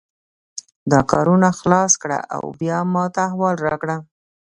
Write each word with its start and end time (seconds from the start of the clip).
دا 0.91 0.99
کارونه 1.11 1.47
خلاص 1.59 1.93
کړه 2.01 2.19
او 2.35 2.43
بیا 2.59 2.77
ماته 2.93 3.19
احوال 3.27 3.55
راکړه 3.67 3.97